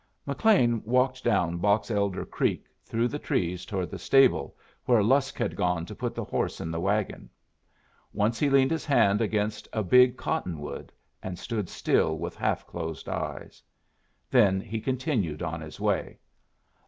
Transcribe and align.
McLean 0.25 0.83
walked 0.83 1.23
down 1.23 1.57
Box 1.57 1.91
Elder 1.91 2.25
Creek 2.25 2.65
through 2.83 3.07
the 3.07 3.19
trees 3.19 3.67
toward 3.67 3.91
the 3.91 3.99
stable, 3.99 4.55
where 4.85 5.03
Lusk 5.03 5.37
had 5.37 5.55
gone 5.55 5.85
to 5.85 5.93
put 5.93 6.15
the 6.15 6.23
horse 6.23 6.59
in 6.59 6.71
the 6.71 6.79
wagon. 6.81 7.29
Once 8.11 8.39
he 8.39 8.49
leaned 8.49 8.71
his 8.71 8.83
hand 8.83 9.21
against 9.21 9.67
a 9.71 9.83
big 9.83 10.17
cotton 10.17 10.57
wood, 10.59 10.91
and 11.21 11.37
stood 11.37 11.69
still 11.69 12.17
with 12.17 12.35
half 12.35 12.65
closed 12.65 13.07
eyes. 13.07 13.61
Then 14.31 14.59
he 14.59 14.81
continued 14.81 15.43
on 15.43 15.61
his 15.61 15.79
way. 15.79 16.17